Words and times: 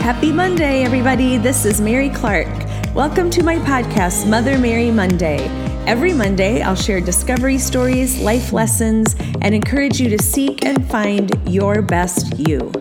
Happy 0.00 0.32
Monday, 0.32 0.82
everybody. 0.82 1.36
This 1.36 1.66
is 1.66 1.78
Mary 1.78 2.08
Clark. 2.08 2.48
Welcome 2.94 3.28
to 3.30 3.42
my 3.42 3.56
podcast, 3.56 4.26
Mother 4.26 4.58
Mary 4.58 4.90
Monday. 4.90 5.46
Every 5.86 6.14
Monday, 6.14 6.62
I'll 6.62 6.74
share 6.74 7.02
discovery 7.02 7.58
stories, 7.58 8.18
life 8.18 8.50
lessons, 8.50 9.14
and 9.42 9.54
encourage 9.54 10.00
you 10.00 10.08
to 10.08 10.20
seek 10.20 10.64
and 10.64 10.88
find 10.90 11.30
your 11.46 11.82
best 11.82 12.38
you. 12.38 12.72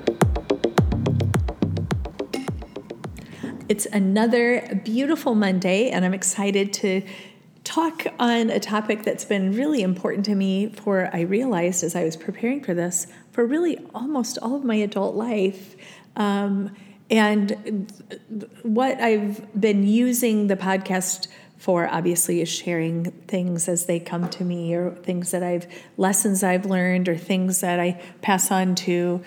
It's 3.67 3.86
another 3.88 4.81
beautiful 4.86 5.36
Monday, 5.36 5.89
and 5.89 6.05
I'm 6.05 6.13
excited 6.13 6.71
to 6.75 7.01
talk 7.65 8.07
on 8.17 8.49
a 8.49 8.61
topic 8.61 9.03
that's 9.03 9.25
been 9.25 9.52
really 9.52 9.81
important 9.81 10.25
to 10.27 10.36
me 10.36 10.70
for 10.70 11.09
I 11.13 11.22
realized 11.22 11.83
as 11.83 11.97
I 11.97 12.05
was 12.05 12.16
preparing 12.16 12.63
for 12.63 12.73
this 12.73 13.08
for 13.33 13.45
really 13.45 13.77
almost 13.94 14.38
all 14.41 14.55
of 14.55 14.63
my 14.63 14.75
adult 14.75 15.16
life. 15.16 15.75
Um, 16.16 16.72
and 17.09 17.91
what 18.63 18.99
I've 19.02 19.59
been 19.59 19.86
using 19.86 20.48
the 20.48 20.55
podcast 20.55 21.27
for 21.58 21.88
obviously 21.88 22.40
is 22.41 22.48
sharing 22.48 23.12
things 23.27 23.67
as 23.67 23.86
they 23.86 24.00
come 24.00 24.30
to 24.30 24.44
me 24.45 24.73
or 24.73 24.91
things 24.91 25.31
that 25.31 25.44
I've 25.44 25.67
lessons 25.98 26.41
I've 26.41 26.66
learned 26.66 27.09
or 27.09 27.17
things 27.17 27.62
that 27.62 27.80
I 27.80 28.02
pass 28.22 28.50
on 28.50 28.76
to 28.76 29.22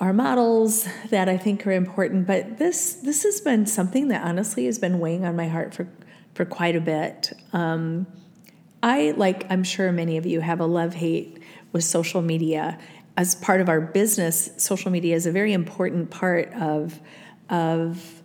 our 0.00 0.12
models 0.12 0.86
that 1.10 1.28
I 1.28 1.36
think 1.36 1.66
are 1.66 1.72
important. 1.72 2.26
But 2.26 2.58
this 2.58 2.94
this 2.94 3.24
has 3.24 3.40
been 3.40 3.66
something 3.66 4.08
that 4.08 4.24
honestly 4.24 4.66
has 4.66 4.78
been 4.78 5.00
weighing 5.00 5.24
on 5.24 5.34
my 5.34 5.48
heart 5.48 5.74
for 5.74 5.88
for 6.34 6.44
quite 6.44 6.76
a 6.76 6.80
bit. 6.80 7.32
Um, 7.52 8.06
I 8.82 9.12
like 9.16 9.50
I'm 9.50 9.64
sure 9.64 9.90
many 9.90 10.16
of 10.16 10.24
you 10.24 10.40
have 10.40 10.60
a 10.60 10.66
love 10.66 10.94
hate 10.94 11.42
with 11.72 11.84
social 11.84 12.22
media. 12.22 12.78
As 13.16 13.34
part 13.34 13.60
of 13.60 13.68
our 13.68 13.80
business, 13.80 14.50
social 14.56 14.90
media 14.90 15.14
is 15.14 15.26
a 15.26 15.32
very 15.32 15.52
important 15.52 16.10
part 16.10 16.52
of 16.54 17.00
of 17.48 18.22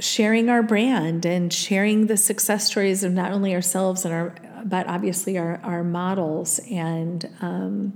sharing 0.00 0.48
our 0.48 0.62
brand 0.62 1.24
and 1.24 1.52
sharing 1.52 2.06
the 2.06 2.16
success 2.16 2.66
stories 2.66 3.04
of 3.04 3.12
not 3.12 3.32
only 3.32 3.54
ourselves 3.54 4.04
and 4.04 4.12
our 4.12 4.34
but 4.64 4.86
obviously 4.86 5.38
our, 5.38 5.60
our 5.62 5.84
models. 5.84 6.58
And 6.70 7.28
um, 7.40 7.92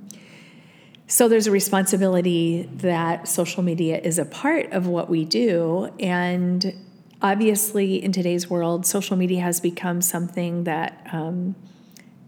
so 1.06 1.28
there's 1.28 1.46
a 1.46 1.50
responsibility 1.50 2.68
that 2.74 3.26
social 3.26 3.62
media 3.62 3.98
is 3.98 4.18
a 4.18 4.24
part 4.24 4.72
of 4.72 4.86
what 4.86 5.08
we 5.08 5.24
do. 5.24 5.90
And 5.98 6.74
obviously 7.22 8.02
in 8.02 8.12
today's 8.12 8.48
world 8.50 8.86
social 8.86 9.16
media 9.16 9.40
has 9.40 9.60
become 9.60 10.02
something 10.02 10.64
that 10.64 11.06
um, 11.10 11.56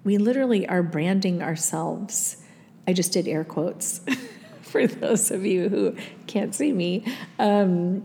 we 0.02 0.16
literally 0.16 0.66
are 0.66 0.82
branding 0.82 1.42
ourselves. 1.42 2.38
I 2.88 2.94
just 2.94 3.12
did 3.12 3.28
air 3.28 3.44
quotes 3.44 4.00
for 4.72 4.86
those 4.86 5.30
of 5.30 5.44
you 5.44 5.68
who 5.68 5.96
can't 6.26 6.54
see 6.54 6.72
me. 6.72 7.04
Um, 7.38 8.04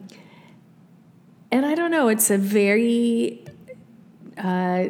and 1.52 1.66
I 1.66 1.76
don't 1.76 1.92
know, 1.92 2.08
it's 2.08 2.32
a 2.32 2.38
very 2.38 3.46
uh, 4.38 4.88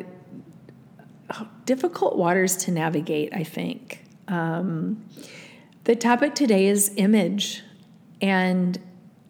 difficult 1.65 2.17
waters 2.17 2.55
to 2.57 2.71
navigate, 2.71 3.33
I 3.33 3.43
think. 3.43 4.05
Um, 4.27 5.05
the 5.83 5.95
topic 5.95 6.33
today 6.33 6.67
is 6.67 6.91
image 6.95 7.61
and 8.21 8.79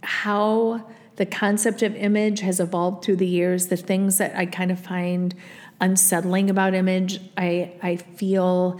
how 0.03 0.88
the 1.16 1.25
concept 1.25 1.81
of 1.81 1.95
image 1.95 2.41
has 2.41 2.59
evolved 2.59 3.03
through 3.03 3.16
the 3.16 3.27
years, 3.27 3.67
the 3.67 3.77
things 3.77 4.19
that 4.19 4.35
I 4.35 4.45
kind 4.45 4.71
of 4.71 4.79
find 4.79 5.33
unsettling 5.81 6.49
about 6.49 6.75
image. 6.75 7.19
I, 7.38 7.73
I 7.81 7.95
feel 7.95 8.79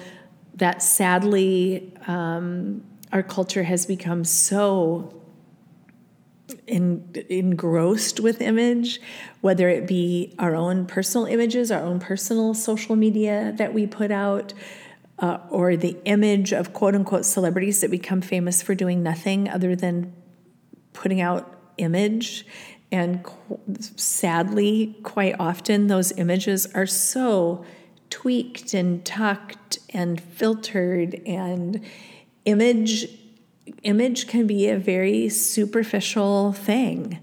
that 0.56 0.84
sadly, 0.84 1.94
um, 2.08 2.84
our 3.16 3.24
culture 3.24 3.64
has 3.64 3.86
become 3.86 4.26
so 4.26 5.22
engrossed 6.68 8.20
with 8.20 8.42
image, 8.42 9.00
whether 9.40 9.70
it 9.70 9.88
be 9.88 10.36
our 10.38 10.54
own 10.54 10.86
personal 10.86 11.26
images, 11.26 11.72
our 11.72 11.82
own 11.82 11.98
personal 11.98 12.54
social 12.54 12.98
media 12.98 13.54
that 13.56 13.74
we 13.74 13.88
put 13.88 14.12
out, 14.12 14.54
uh, 15.20 15.38
or 15.50 15.78
the 15.78 15.96
image 16.04 16.52
of 16.52 16.74
quote 16.74 16.94
unquote 16.94 17.24
celebrities 17.24 17.80
that 17.80 17.90
become 17.90 18.20
famous 18.20 18.62
for 18.62 18.76
doing 18.76 19.02
nothing 19.02 19.48
other 19.50 19.78
than 19.78 20.14
putting 20.92 21.22
out 21.22 21.58
image. 21.78 22.46
And 22.92 23.24
qu- 23.24 23.60
sadly, 23.78 24.98
quite 25.04 25.38
often, 25.40 25.88
those 25.88 26.12
images 26.18 26.68
are 26.76 26.86
so 26.86 27.64
tweaked 28.10 28.74
and 28.74 29.06
tucked 29.06 29.80
and 29.92 30.20
filtered 30.20 31.22
and 31.26 31.82
image 32.46 33.08
image 33.84 34.28
can 34.28 34.46
be 34.48 34.70
a 34.70 34.78
very 34.78 35.28
superficial 35.28 36.54
thing. 36.54 37.20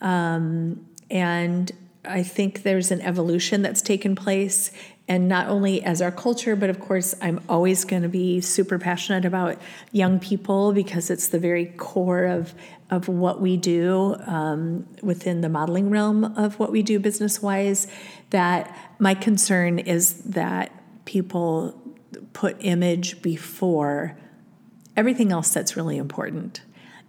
Um, 0.00 0.86
and 1.12 1.70
i 2.04 2.22
think 2.22 2.64
there's 2.64 2.90
an 2.90 3.00
evolution 3.02 3.62
that's 3.62 3.82
taken 3.82 4.16
place 4.16 4.72
and 5.06 5.28
not 5.28 5.46
only 5.48 5.82
as 5.84 6.02
our 6.02 6.10
culture 6.10 6.56
but 6.56 6.68
of 6.68 6.80
course 6.80 7.14
i'm 7.20 7.40
always 7.48 7.84
going 7.84 8.02
to 8.02 8.08
be 8.08 8.40
super 8.40 8.78
passionate 8.78 9.24
about 9.24 9.56
young 9.92 10.18
people 10.18 10.72
because 10.72 11.10
it's 11.10 11.28
the 11.28 11.38
very 11.38 11.66
core 11.66 12.24
of 12.24 12.54
of 12.90 13.08
what 13.08 13.40
we 13.40 13.56
do 13.56 14.16
um, 14.26 14.86
within 15.02 15.40
the 15.40 15.48
modeling 15.48 15.88
realm 15.88 16.24
of 16.36 16.58
what 16.58 16.72
we 16.72 16.82
do 16.82 16.98
business 16.98 17.40
wise 17.40 17.86
that 18.30 18.76
my 18.98 19.14
concern 19.14 19.78
is 19.78 20.14
that 20.22 20.72
people 21.04 21.78
put 22.32 22.56
image 22.60 23.22
before 23.22 24.16
everything 24.96 25.32
else 25.32 25.52
that's 25.52 25.76
really 25.76 25.96
important. 25.96 26.62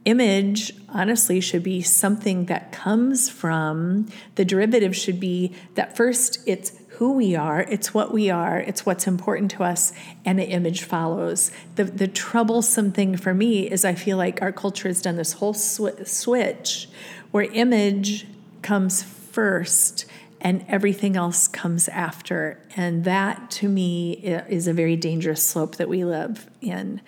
Image, 0.05 0.73
honestly, 0.89 1.39
should 1.39 1.63
be 1.63 1.81
something 1.81 2.45
that 2.45 2.71
comes 2.71 3.29
from 3.29 4.07
the 4.35 4.43
derivative, 4.43 4.95
should 4.95 5.19
be 5.19 5.53
that 5.75 5.95
first 5.95 6.39
it's 6.45 6.73
who 6.97 7.13
we 7.13 7.35
are, 7.35 7.61
it's 7.61 7.93
what 7.93 8.13
we 8.13 8.29
are, 8.29 8.59
it's 8.59 8.85
what's 8.85 9.07
important 9.07 9.49
to 9.51 9.63
us, 9.63 9.93
and 10.25 10.37
the 10.37 10.47
image 10.47 10.83
follows. 10.83 11.51
The, 11.75 11.85
the 11.85 12.07
troublesome 12.07 12.91
thing 12.91 13.17
for 13.17 13.33
me 13.33 13.69
is 13.69 13.83
I 13.83 13.95
feel 13.95 14.17
like 14.17 14.41
our 14.41 14.51
culture 14.51 14.89
has 14.89 15.01
done 15.01 15.15
this 15.15 15.33
whole 15.33 15.53
sw- 15.53 16.05
switch 16.05 16.89
where 17.31 17.45
image 17.45 18.27
comes 18.61 19.01
first 19.01 20.05
and 20.43 20.63
everything 20.67 21.15
else 21.15 21.47
comes 21.47 21.87
after. 21.87 22.61
And 22.75 23.05
that 23.05 23.49
to 23.51 23.67
me 23.67 24.11
is 24.13 24.67
a 24.67 24.73
very 24.73 24.95
dangerous 24.95 25.41
slope 25.41 25.77
that 25.77 25.89
we 25.89 26.05
live 26.05 26.47
in 26.61 27.01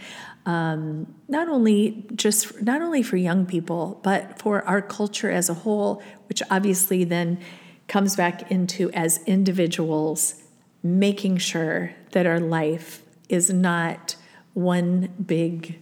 um, 0.45 1.13
not 1.27 1.47
only 1.47 2.05
just 2.15 2.61
not 2.61 2.81
only 2.81 3.01
for 3.01 3.17
young 3.17 3.45
people, 3.45 3.99
but 4.03 4.39
for 4.39 4.63
our 4.63 4.81
culture 4.81 5.31
as 5.31 5.49
a 5.49 5.53
whole, 5.53 6.03
which 6.29 6.41
obviously 6.51 7.03
then 7.03 7.39
comes 7.87 8.15
back 8.15 8.51
into 8.51 8.91
as 8.91 9.23
individuals 9.25 10.41
making 10.83 11.37
sure 11.37 11.91
that 12.11 12.25
our 12.27 12.39
life 12.39 13.01
is 13.27 13.51
not 13.51 14.15
one 14.53 15.11
big 15.25 15.79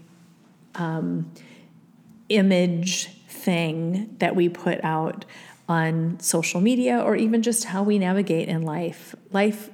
um, 0.76 1.30
image 2.30 3.08
thing 3.28 4.16
that 4.20 4.36
we 4.36 4.48
put 4.48 4.82
out 4.84 5.26
on 5.68 6.20
social 6.20 6.62
media 6.62 7.00
or 7.00 7.16
even 7.16 7.42
just 7.42 7.66
how 7.66 7.84
we 7.84 7.98
navigate 7.98 8.50
in 8.50 8.62
life. 8.64 9.16
Life 9.32 9.70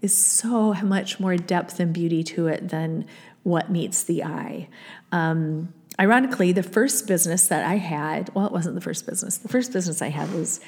is 0.00 0.16
so 0.16 0.74
much 0.74 1.20
more 1.20 1.36
depth 1.36 1.80
and 1.80 1.92
beauty 1.92 2.22
to 2.22 2.46
it 2.46 2.68
than 2.68 3.06
what 3.42 3.70
meets 3.70 4.02
the 4.02 4.22
eye. 4.22 4.68
Um, 5.12 5.72
ironically, 5.98 6.52
the 6.52 6.62
first 6.62 7.06
business 7.06 7.46
that 7.48 7.64
I 7.64 7.76
had, 7.76 8.34
well, 8.34 8.46
it 8.46 8.52
wasn't 8.52 8.74
the 8.74 8.80
first 8.80 9.06
business. 9.06 9.38
The 9.38 9.48
first 9.48 9.72
business 9.72 10.02
I 10.02 10.08
had 10.08 10.32
was 10.32 10.60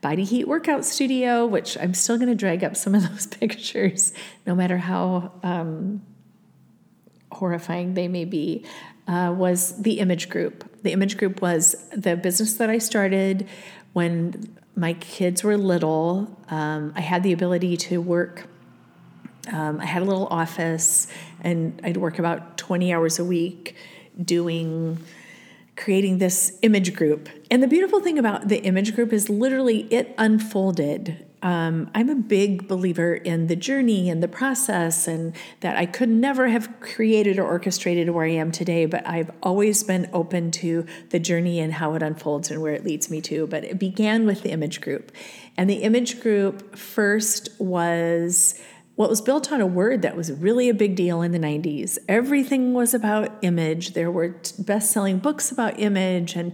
Body 0.00 0.24
Heat 0.24 0.48
Workout 0.48 0.84
Studio, 0.84 1.46
which 1.46 1.76
I'm 1.78 1.92
still 1.92 2.16
going 2.16 2.28
to 2.28 2.34
drag 2.34 2.64
up 2.64 2.76
some 2.76 2.94
of 2.94 3.08
those 3.10 3.26
pictures, 3.26 4.12
no 4.46 4.54
matter 4.54 4.78
how 4.78 5.32
um, 5.42 6.02
horrifying 7.30 7.94
they 7.94 8.08
may 8.08 8.24
be. 8.24 8.64
Uh, 9.08 9.32
was 9.36 9.82
the 9.82 9.98
Image 9.98 10.28
Group. 10.28 10.82
The 10.84 10.92
Image 10.92 11.16
Group 11.16 11.42
was 11.42 11.74
the 11.92 12.16
business 12.16 12.54
that 12.54 12.70
I 12.70 12.78
started 12.78 13.48
when 13.92 14.56
my 14.76 14.94
kids 14.94 15.42
were 15.42 15.56
little. 15.56 16.36
Um, 16.48 16.92
I 16.96 17.00
had 17.00 17.22
the 17.22 17.32
ability 17.32 17.76
to 17.76 18.00
work 18.00 18.46
um, 19.52 19.80
I 19.80 19.86
had 19.86 20.02
a 20.02 20.04
little 20.04 20.26
office, 20.26 21.06
and 21.40 21.80
I'd 21.82 21.96
work 21.96 22.18
about 22.18 22.58
20 22.58 22.92
hours 22.92 23.18
a 23.18 23.24
week 23.24 23.76
doing 24.22 24.98
creating 25.76 26.18
this 26.18 26.58
image 26.62 26.94
group. 26.94 27.28
And 27.50 27.62
the 27.62 27.66
beautiful 27.66 28.00
thing 28.00 28.18
about 28.18 28.48
the 28.48 28.62
image 28.62 28.94
group 28.94 29.12
is 29.12 29.30
literally 29.30 29.86
it 29.90 30.14
unfolded. 30.18 31.24
Um, 31.42 31.90
I'm 31.94 32.10
a 32.10 32.14
big 32.14 32.68
believer 32.68 33.14
in 33.14 33.46
the 33.46 33.56
journey 33.56 34.10
and 34.10 34.22
the 34.22 34.28
process, 34.28 35.08
and 35.08 35.34
that 35.60 35.76
I 35.76 35.86
could 35.86 36.08
never 36.08 36.48
have 36.48 36.80
created 36.80 37.38
or 37.38 37.44
orchestrated 37.44 38.10
where 38.10 38.26
I 38.26 38.32
am 38.32 38.52
today, 38.52 38.86
but 38.86 39.06
I've 39.06 39.30
always 39.42 39.82
been 39.82 40.10
open 40.12 40.50
to 40.52 40.84
the 41.10 41.18
journey 41.18 41.60
and 41.60 41.72
how 41.72 41.94
it 41.94 42.02
unfolds 42.02 42.50
and 42.50 42.60
where 42.60 42.74
it 42.74 42.84
leads 42.84 43.10
me 43.10 43.20
to. 43.22 43.46
But 43.46 43.64
it 43.64 43.78
began 43.78 44.26
with 44.26 44.42
the 44.42 44.50
image 44.50 44.80
group. 44.80 45.12
And 45.56 45.68
the 45.68 45.82
image 45.82 46.20
group 46.20 46.76
first 46.76 47.48
was 47.58 48.60
what 48.96 49.08
was 49.08 49.22
built 49.22 49.50
on 49.50 49.62
a 49.62 49.66
word 49.66 50.02
that 50.02 50.14
was 50.14 50.30
really 50.30 50.68
a 50.68 50.74
big 50.74 50.94
deal 50.94 51.22
in 51.22 51.32
the 51.32 51.38
90s. 51.38 51.96
Everything 52.06 52.74
was 52.74 52.92
about 52.92 53.32
image. 53.40 53.94
There 53.94 54.10
were 54.10 54.36
best 54.58 54.90
selling 54.90 55.18
books 55.18 55.50
about 55.50 55.80
image, 55.80 56.36
and 56.36 56.52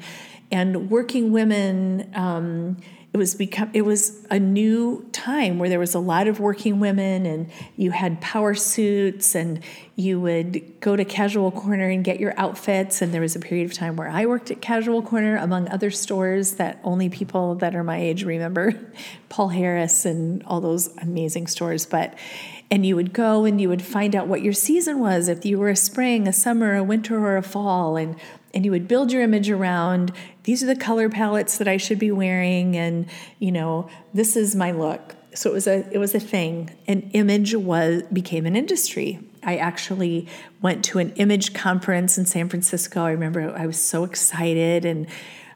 and 0.52 0.90
working 0.90 1.32
women. 1.32 2.08
Um, 2.14 2.76
it 3.16 3.18
was 3.18 3.34
become 3.34 3.70
it 3.72 3.80
was 3.80 4.26
a 4.28 4.38
new 4.38 5.08
time 5.10 5.58
where 5.58 5.70
there 5.70 5.78
was 5.78 5.94
a 5.94 5.98
lot 5.98 6.28
of 6.28 6.38
working 6.38 6.80
women 6.80 7.24
and 7.24 7.50
you 7.74 7.90
had 7.90 8.20
power 8.20 8.54
suits 8.54 9.34
and 9.34 9.60
you 9.94 10.20
would 10.20 10.78
go 10.80 10.96
to 10.96 11.02
casual 11.02 11.50
corner 11.50 11.88
and 11.88 12.04
get 12.04 12.20
your 12.20 12.38
outfits. 12.38 13.00
And 13.00 13.14
there 13.14 13.22
was 13.22 13.34
a 13.34 13.40
period 13.40 13.64
of 13.64 13.72
time 13.72 13.96
where 13.96 14.10
i 14.10 14.26
worked 14.26 14.50
at 14.50 14.60
casual 14.60 15.00
corner 15.00 15.38
among 15.38 15.66
other 15.70 15.90
stores 15.90 16.56
that 16.56 16.78
only 16.84 17.08
people 17.08 17.54
that 17.54 17.74
are 17.74 17.82
my 17.82 17.98
age 17.98 18.22
remember 18.22 18.78
paul 19.30 19.48
harris 19.48 20.04
and 20.04 20.42
all 20.42 20.60
those 20.60 20.94
amazing 20.98 21.46
stores. 21.46 21.86
But 21.86 22.18
and 22.70 22.84
you 22.84 22.96
would 22.96 23.14
go 23.14 23.46
and 23.46 23.58
you 23.58 23.70
would 23.70 23.80
find 23.80 24.14
out 24.14 24.26
what 24.26 24.42
your 24.42 24.52
season 24.52 24.98
was. 24.98 25.28
If 25.28 25.46
you 25.46 25.58
were 25.58 25.70
a 25.70 25.76
spring 25.76 26.28
a 26.28 26.34
summer 26.34 26.74
a 26.74 26.84
winter 26.84 27.18
or 27.18 27.38
a 27.38 27.42
fall 27.42 27.96
and 27.96 28.16
and 28.52 28.64
you 28.64 28.70
would 28.70 28.88
build 28.88 29.10
your 29.10 29.22
image 29.22 29.50
around 29.50 30.12
these 30.46 30.62
are 30.62 30.66
the 30.66 30.76
color 30.76 31.10
palettes 31.10 31.58
that 31.58 31.68
I 31.68 31.76
should 31.76 31.98
be 31.98 32.10
wearing 32.10 32.76
and 32.76 33.06
you 33.38 33.52
know 33.52 33.90
this 34.14 34.36
is 34.36 34.56
my 34.56 34.70
look 34.70 35.14
so 35.34 35.50
it 35.50 35.52
was 35.52 35.66
a 35.66 35.86
it 35.92 35.98
was 35.98 36.14
a 36.14 36.20
thing 36.20 36.70
an 36.88 37.10
image 37.12 37.54
was 37.54 38.02
became 38.04 38.46
an 38.46 38.56
industry 38.56 39.20
I 39.42 39.56
actually 39.56 40.26
went 40.62 40.84
to 40.86 40.98
an 40.98 41.12
image 41.16 41.52
conference 41.52 42.16
in 42.16 42.24
San 42.24 42.48
Francisco 42.48 43.04
I 43.04 43.10
remember 43.10 43.54
I 43.54 43.66
was 43.66 43.78
so 43.78 44.04
excited 44.04 44.84
and 44.84 45.06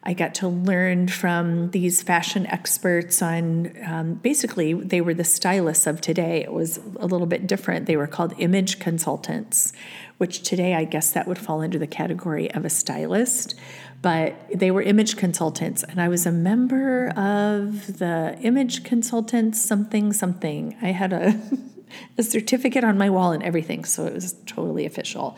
I 0.02 0.14
got 0.14 0.34
to 0.36 0.48
learn 0.48 1.08
from 1.08 1.72
these 1.72 2.02
fashion 2.02 2.46
experts 2.46 3.20
on 3.20 3.76
um, 3.84 4.14
basically, 4.14 4.72
they 4.72 5.02
were 5.02 5.12
the 5.12 5.24
stylists 5.24 5.86
of 5.86 6.00
today. 6.00 6.42
It 6.42 6.54
was 6.54 6.78
a 6.96 7.06
little 7.06 7.26
bit 7.26 7.46
different. 7.46 7.84
They 7.84 7.98
were 7.98 8.06
called 8.06 8.32
image 8.38 8.78
consultants, 8.78 9.74
which 10.16 10.40
today 10.40 10.74
I 10.74 10.84
guess 10.84 11.12
that 11.12 11.28
would 11.28 11.38
fall 11.38 11.60
under 11.60 11.78
the 11.78 11.86
category 11.86 12.50
of 12.50 12.64
a 12.64 12.70
stylist. 12.70 13.54
But 14.02 14.34
they 14.54 14.70
were 14.70 14.80
image 14.80 15.16
consultants, 15.16 15.82
and 15.82 16.00
I 16.00 16.08
was 16.08 16.24
a 16.24 16.32
member 16.32 17.08
of 17.10 17.98
the 17.98 18.38
image 18.40 18.82
consultants 18.82 19.60
something 19.60 20.12
something. 20.12 20.76
I 20.80 20.92
had 20.92 21.12
a 21.12 21.38
a 22.18 22.22
certificate 22.22 22.84
on 22.84 22.96
my 22.96 23.10
wall 23.10 23.32
and 23.32 23.42
everything, 23.42 23.84
so 23.84 24.06
it 24.06 24.14
was 24.14 24.34
totally 24.46 24.86
official. 24.86 25.36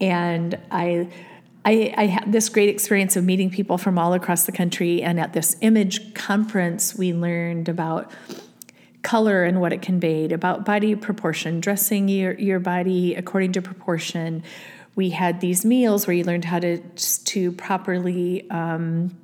And 0.00 0.58
I 0.70 1.08
I, 1.66 1.94
I, 1.96 2.06
had 2.06 2.30
this 2.30 2.50
great 2.50 2.68
experience 2.68 3.16
of 3.16 3.24
meeting 3.24 3.48
people 3.48 3.78
from 3.78 3.98
all 3.98 4.12
across 4.12 4.44
the 4.44 4.52
country. 4.52 5.02
And 5.02 5.18
at 5.18 5.32
this 5.32 5.56
image 5.62 6.12
conference, 6.12 6.94
we 6.94 7.14
learned 7.14 7.70
about 7.70 8.10
color 9.00 9.44
and 9.44 9.62
what 9.62 9.72
it 9.72 9.80
conveyed, 9.80 10.30
about 10.30 10.66
body 10.66 10.94
proportion, 10.94 11.60
dressing 11.60 12.08
your, 12.08 12.34
your 12.34 12.60
body 12.60 13.14
according 13.14 13.52
to 13.52 13.62
proportion. 13.62 14.42
We 14.96 15.10
had 15.10 15.40
these 15.40 15.64
meals 15.64 16.06
where 16.06 16.14
you 16.14 16.24
learned 16.24 16.44
how 16.44 16.60
to, 16.60 16.78
to 16.78 17.52
properly 17.52 18.48
um, 18.50 19.16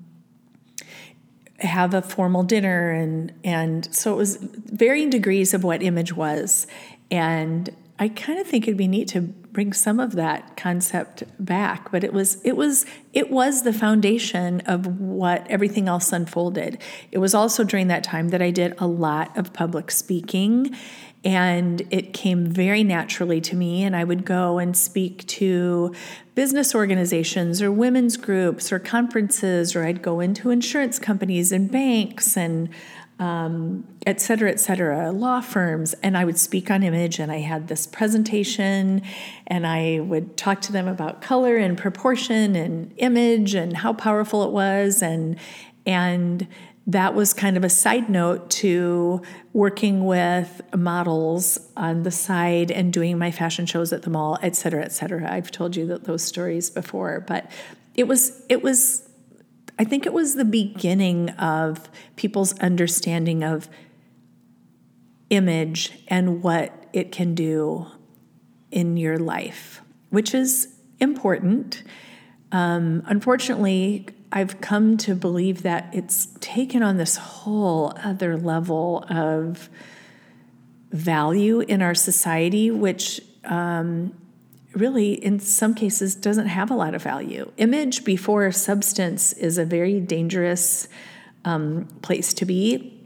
have 1.59 1.95
a 1.95 2.03
formal 2.03 2.43
dinner. 2.43 2.91
And, 2.91 3.33
and 3.45 3.95
so 3.95 4.13
it 4.13 4.17
was 4.17 4.37
varying 4.41 5.11
degrees 5.11 5.55
of 5.55 5.65
what 5.65 5.83
image 5.83 6.15
was. 6.15 6.67
And 7.11 7.75
I 7.99 8.09
kind 8.09 8.39
of 8.39 8.47
think 8.47 8.67
it'd 8.67 8.79
be 8.79 8.89
neat 8.89 9.09
to 9.09 9.21
bring 9.21 9.73
some 9.73 10.01
of 10.01 10.13
that 10.13 10.57
concept 10.57 11.25
back 11.39 11.91
but 11.91 12.05
it 12.05 12.13
was 12.13 12.41
it 12.45 12.57
was 12.57 12.87
it 13.13 13.31
was 13.31 13.63
the 13.63 13.73
foundation 13.73 14.61
of 14.61 14.87
what 15.01 15.45
everything 15.51 15.89
else 15.89 16.13
unfolded 16.13 16.79
it 17.11 17.19
was 17.19 17.35
also 17.35 17.65
during 17.65 17.89
that 17.89 18.05
time 18.05 18.29
that 18.29 18.41
I 18.41 18.53
did 18.53 18.75
a 18.79 18.87
lot 18.87 19.37
of 19.37 19.53
public 19.53 19.91
speaking 19.91 20.75
and 21.25 21.83
it 21.91 22.15
came 22.15 22.47
very 22.47 22.83
naturally 22.83 23.41
to 23.43 23.55
me 23.55 23.83
and 23.83 23.95
I 23.95 24.05
would 24.05 24.25
go 24.25 24.59
and 24.59 24.75
speak 24.77 25.27
to 25.27 25.95
business 26.35 26.75
organizations 26.75 27.61
or 27.61 27.71
women's 27.71 28.17
groups 28.17 28.73
or 28.73 28.79
conferences 28.79 29.77
or 29.77 29.85
I'd 29.85 30.01
go 30.01 30.21
into 30.21 30.49
insurance 30.49 30.99
companies 30.99 31.53
and 31.53 31.71
banks 31.71 32.37
and 32.37 32.71
um, 33.21 33.87
et 34.07 34.19
cetera, 34.19 34.51
et 34.51 34.59
cetera, 34.59 35.13
law 35.13 35.43
firms. 35.43 35.93
And 36.03 36.17
I 36.17 36.25
would 36.25 36.39
speak 36.39 36.71
on 36.71 36.83
image, 36.83 37.19
and 37.19 37.31
I 37.31 37.41
had 37.41 37.69
this 37.69 37.87
presentation, 37.87 39.03
and 39.47 39.67
I 39.67 40.01
would 40.01 40.39
talk 40.39 40.63
to 40.63 40.73
them 40.73 40.89
about 40.89 41.21
color 41.21 41.57
and 41.59 41.77
proportion 41.77 42.57
and 42.57 42.95
image 42.97 43.55
and 43.55 43.77
how 43.77 43.93
powerful 43.93 44.43
it 44.45 44.53
was. 44.53 45.03
And, 45.03 45.37
and 45.85 46.47
that 46.87 47.15
was 47.15 47.33
kind 47.35 47.57
of 47.57 47.65
a 47.65 47.69
side 47.69 48.09
note 48.09 48.51
to 48.51 49.23
working 49.53 50.07
with 50.07 50.61
models 50.77 51.59
on 51.77 52.03
the 52.03 52.11
side 52.11 52.71
and 52.71 52.93
doing 52.93 53.19
my 53.19 53.31
fashion 53.31 53.67
shows 53.67 53.93
at 53.93 54.03
the 54.03 54.11
mall, 54.11 54.39
et 54.43 54.57
cetera, 54.57 54.83
et 54.83 54.93
cetera. 54.93 55.31
I've 55.31 55.51
told 55.51 55.77
you 55.77 55.87
that 55.87 56.05
those 56.05 56.23
stories 56.23 56.71
before, 56.71 57.21
but 57.21 57.51
it 57.95 58.09
was 58.09 58.45
it 58.49 58.63
was 58.63 59.09
I 59.79 59.85
think 59.85 60.05
it 60.05 60.13
was 60.13 60.35
the 60.35 60.45
beginning 60.45 61.31
of 61.31 61.89
people's 62.17 62.59
understanding 62.61 63.43
of 63.43 63.69
image 65.31 65.93
and 66.09 66.43
what 66.43 66.87
it 66.93 67.13
can 67.13 67.35
do 67.35 67.87
in 68.71 68.97
your 68.97 69.19
life, 69.19 69.81
which 70.11 70.35
is 70.35 70.75
important. 70.99 71.83
Um, 72.53 73.03
unfortunately, 73.07 74.09
I've 74.33 74.61
come 74.61 74.97
to 74.99 75.15
believe 75.15 75.63
that 75.63 75.89
it's 75.93 76.29
taken 76.41 76.83
on 76.83 76.97
this 76.97 77.17
whole 77.17 77.93
other 78.03 78.37
level 78.37 79.05
of 79.09 79.69
value 80.93 81.61
in 81.61 81.83
our 81.83 81.95
society, 81.95 82.71
which 82.71 83.21
um, 83.45 84.15
really, 84.75 85.13
in 85.15 85.41
some 85.41 85.75
cases, 85.75 86.15
doesn't 86.15 86.47
have 86.47 86.71
a 86.71 86.75
lot 86.75 86.95
of 86.95 87.03
value. 87.03 87.51
Image 87.57 88.05
before 88.05 88.51
substance 88.53 89.33
is 89.33 89.59
a 89.59 89.65
very 89.65 90.01
dangerous 90.01 90.89
um, 91.45 91.89
place 92.03 92.33
to 92.35 92.45
be. 92.45 92.97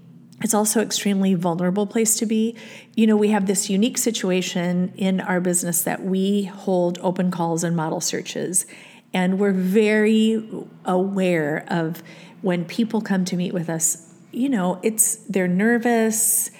It's 0.42 0.52
also 0.52 0.82
extremely 0.82 1.34
vulnerable 1.34 1.86
place 1.86 2.16
to 2.16 2.26
be. 2.26 2.56
You 2.94 3.06
know, 3.06 3.16
we 3.16 3.28
have 3.28 3.46
this 3.46 3.70
unique 3.70 3.96
situation 3.96 4.92
in 4.96 5.20
our 5.20 5.40
business 5.40 5.82
that 5.84 6.04
we 6.04 6.44
hold 6.44 6.98
open 7.00 7.30
calls 7.30 7.64
and 7.64 7.74
model 7.74 8.00
searches, 8.00 8.66
and 9.14 9.38
we're 9.38 9.52
very 9.52 10.46
aware 10.84 11.64
of 11.68 12.02
when 12.42 12.64
people 12.64 13.00
come 13.00 13.24
to 13.24 13.36
meet 13.36 13.54
with 13.54 13.70
us. 13.70 14.12
You 14.32 14.48
know, 14.50 14.80
it's 14.82 15.16
they're 15.28 15.48
nervous. 15.48 16.50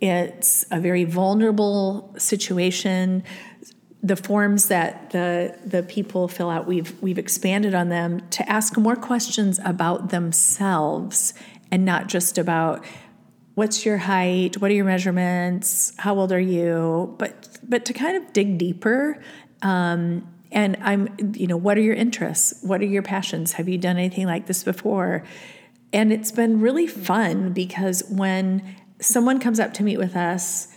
It's 0.00 0.64
a 0.70 0.80
very 0.80 1.04
vulnerable 1.04 2.14
situation 2.16 3.24
the 4.04 4.16
forms 4.16 4.68
that 4.68 5.10
the 5.10 5.58
the 5.64 5.82
people 5.82 6.28
fill 6.28 6.50
out 6.50 6.66
we've 6.66 7.00
we've 7.02 7.16
expanded 7.16 7.74
on 7.74 7.88
them 7.88 8.20
to 8.28 8.46
ask 8.48 8.76
more 8.76 8.96
questions 8.96 9.58
about 9.64 10.10
themselves 10.10 11.32
and 11.72 11.86
not 11.86 12.06
just 12.06 12.36
about 12.36 12.84
what's 13.54 13.86
your 13.86 13.96
height 13.96 14.60
what 14.60 14.70
are 14.70 14.74
your 14.74 14.84
measurements 14.84 15.94
how 15.96 16.14
old 16.18 16.32
are 16.32 16.40
you 16.40 17.14
but 17.18 17.48
but 17.66 17.86
to 17.86 17.94
kind 17.94 18.14
of 18.14 18.32
dig 18.34 18.58
deeper 18.58 19.18
um, 19.62 20.28
and 20.54 20.78
i'm 20.80 21.14
you 21.34 21.46
know 21.46 21.56
what 21.56 21.76
are 21.76 21.82
your 21.82 21.94
interests 21.94 22.54
what 22.62 22.80
are 22.80 22.86
your 22.86 23.02
passions 23.02 23.52
have 23.52 23.68
you 23.68 23.76
done 23.76 23.98
anything 23.98 24.26
like 24.26 24.46
this 24.46 24.64
before 24.64 25.22
and 25.92 26.12
it's 26.12 26.32
been 26.32 26.60
really 26.60 26.86
fun 26.86 27.52
because 27.52 28.02
when 28.08 28.74
someone 29.00 29.38
comes 29.38 29.60
up 29.60 29.74
to 29.74 29.82
meet 29.82 29.98
with 29.98 30.16
us 30.16 30.68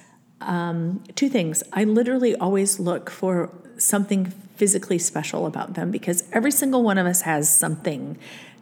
um, 0.42 1.04
two 1.16 1.30
things. 1.30 1.64
I 1.74 1.84
literally 1.84 2.36
always 2.36 2.80
look 2.80 3.10
for 3.10 3.52
something 3.78 4.26
physically 4.56 4.98
special 4.98 5.46
about 5.46 5.74
them 5.76 5.92
because 5.92 6.24
every 6.32 6.52
single 6.52 6.84
one 6.84 6.98
of 6.98 7.06
us 7.06 7.22
has 7.22 7.50
something 7.50 8.18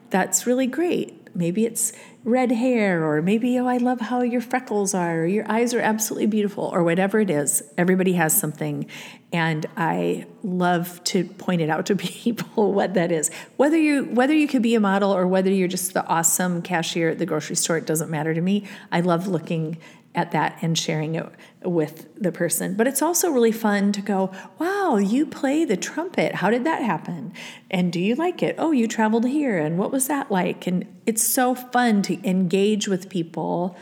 that's 0.09 0.45
really 0.45 0.67
great. 0.67 1.24
Maybe 1.35 1.65
it's 1.65 1.91
red 2.23 2.51
hair, 2.51 3.05
or 3.05 3.21
maybe, 3.21 3.59
oh, 3.59 3.67
I 3.67 3.77
love 3.77 3.99
how 3.99 4.21
your 4.21 4.41
freckles 4.41 4.93
are, 4.93 5.21
or 5.21 5.25
your 5.25 5.49
eyes 5.51 5.73
are 5.73 5.79
absolutely 5.79 6.27
beautiful, 6.27 6.63
or 6.73 6.83
whatever 6.83 7.19
it 7.19 7.29
is. 7.29 7.61
Everybody 7.77 8.13
has 8.13 8.35
something. 8.35 8.87
And 9.31 9.65
I 9.77 10.25
love 10.41 11.03
to 11.05 11.25
point 11.25 11.61
it 11.61 11.69
out 11.69 11.85
to 11.87 11.95
people 11.97 12.73
what 12.73 12.95
that 12.95 13.11
is. 13.11 13.29
Whether 13.57 13.77
you 13.77 14.05
whether 14.05 14.33
you 14.33 14.47
could 14.47 14.61
be 14.61 14.75
a 14.75 14.79
model 14.79 15.11
or 15.11 15.27
whether 15.27 15.51
you're 15.51 15.67
just 15.67 15.93
the 15.93 16.05
awesome 16.07 16.61
cashier 16.61 17.09
at 17.09 17.19
the 17.19 17.25
grocery 17.25 17.55
store, 17.55 17.77
it 17.77 17.85
doesn't 17.85 18.09
matter 18.09 18.33
to 18.33 18.41
me. 18.41 18.65
I 18.91 19.01
love 19.01 19.27
looking 19.27 19.77
at 20.15 20.31
that 20.31 20.57
and 20.61 20.77
sharing 20.77 21.15
it 21.15 21.27
with 21.63 22.07
the 22.15 22.31
person. 22.31 22.75
But 22.75 22.87
it's 22.87 23.01
also 23.01 23.29
really 23.29 23.51
fun 23.51 23.91
to 23.91 24.01
go, 24.01 24.31
wow, 24.57 24.97
you 24.97 25.25
play 25.25 25.65
the 25.65 25.77
trumpet. 25.77 26.35
How 26.35 26.49
did 26.49 26.63
that 26.63 26.81
happen? 26.81 27.33
And 27.69 27.91
do 27.91 27.99
you 27.99 28.15
like 28.15 28.41
it? 28.41 28.55
Oh, 28.57 28.71
you 28.71 28.87
traveled 28.87 29.27
here. 29.27 29.57
And 29.57 29.77
what 29.77 29.91
was 29.91 30.07
that 30.07 30.31
like? 30.31 30.67
And 30.67 30.85
it's 31.05 31.23
so 31.23 31.55
fun 31.55 32.01
to 32.03 32.27
engage 32.27 32.87
with 32.87 33.09
people. 33.09 33.77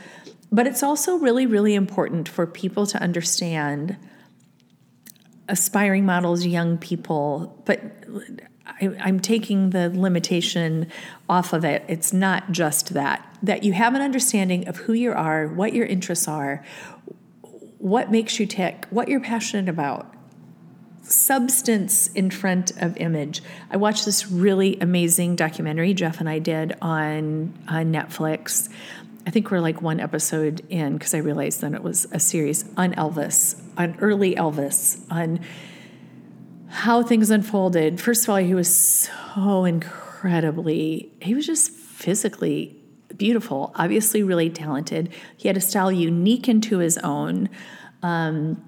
But 0.51 0.67
it's 0.67 0.83
also 0.83 1.15
really, 1.15 1.45
really 1.45 1.75
important 1.75 2.29
for 2.29 2.45
people 2.45 2.85
to 2.87 3.01
understand 3.01 3.97
aspiring 5.49 6.05
models, 6.05 6.45
young 6.45 6.77
people, 6.77 7.61
but 7.65 7.81
I, 8.65 9.09
am 9.09 9.19
taking 9.19 9.71
the 9.71 9.89
limitation 9.89 10.87
off 11.27 11.53
of 11.53 11.65
it. 11.65 11.83
It's 11.87 12.13
not 12.13 12.51
just 12.51 12.93
that. 12.93 13.27
That 13.43 13.63
you 13.63 13.73
have 13.73 13.93
an 13.95 14.01
understanding 14.01 14.67
of 14.67 14.77
who 14.77 14.93
you 14.93 15.11
are, 15.11 15.47
what 15.47 15.73
your 15.73 15.85
interests 15.85 16.27
are, 16.27 16.63
what 17.77 18.09
makes 18.09 18.39
you 18.39 18.45
tick, 18.45 18.85
what 18.89 19.09
you're 19.09 19.19
passionate 19.19 19.67
about, 19.67 20.13
substance 21.01 22.07
in 22.07 22.31
front 22.31 22.71
of 22.81 22.95
image. 22.97 23.43
I 23.69 23.77
watched 23.77 24.05
this 24.05 24.31
really 24.31 24.79
amazing 24.79 25.35
documentary 25.35 25.93
Jeff 25.93 26.21
and 26.21 26.29
I 26.29 26.39
did 26.39 26.77
on, 26.81 27.53
on 27.67 27.91
Netflix. 27.91 28.69
I 29.25 29.29
think 29.29 29.51
we're 29.51 29.59
like 29.59 29.81
one 29.81 29.99
episode 29.99 30.65
in 30.69 30.97
because 30.97 31.13
I 31.13 31.17
realized 31.17 31.61
then 31.61 31.75
it 31.75 31.83
was 31.83 32.07
a 32.11 32.19
series 32.19 32.65
on 32.77 32.93
Elvis, 32.93 33.61
on 33.77 33.97
early 33.99 34.35
Elvis, 34.35 35.01
on 35.09 35.41
how 36.73 37.03
things 37.03 37.29
unfolded. 37.29 38.01
First 38.01 38.23
of 38.23 38.31
all, 38.31 38.37
he 38.37 38.55
was 38.55 38.75
so 38.75 39.63
incredibly, 39.63 41.11
he 41.21 41.35
was 41.35 41.45
just 41.45 41.71
physically 41.71 42.75
beautiful, 43.15 43.71
obviously 43.75 44.23
really 44.23 44.49
talented. 44.49 45.13
He 45.37 45.47
had 45.47 45.55
a 45.55 45.61
style 45.61 45.91
unique 45.91 46.49
into 46.49 46.79
his 46.79 46.97
own. 46.97 47.49
Um, 48.01 48.63